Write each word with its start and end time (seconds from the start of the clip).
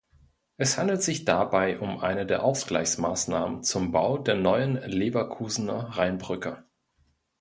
Es 0.57 0.79
handelt 0.79 1.03
sich 1.03 1.25
dabei 1.25 1.79
um 1.79 1.99
eine 1.99 2.25
der 2.25 2.43
Ausgleichsmaßnahmen 2.43 3.61
zum 3.61 3.91
Bau 3.91 4.17
der 4.17 4.33
neuen 4.33 4.77
Leverkusener 4.77 5.95
Rheinbrücke. 5.95 6.65